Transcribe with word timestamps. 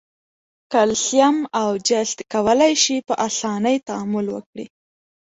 کلسیم 0.73 1.35
او 1.61 1.69
جست 1.87 2.17
کولای 2.33 2.73
شي 2.83 2.97
په 3.07 3.13
آساني 3.27 3.75
تعامل 3.87 4.25
وکړي. 4.31 4.65